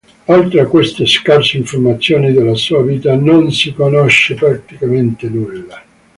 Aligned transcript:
Oltre 0.33 0.59
a 0.59 0.65
queste 0.65 1.05
scarse 1.05 1.57
informazioni 1.57 2.33
della 2.33 2.55
sua 2.55 2.81
vita 2.81 3.15
non 3.15 3.51
si 3.51 3.71
conosce 3.71 4.33
praticamente 4.33 5.27
nulla. 5.29 5.83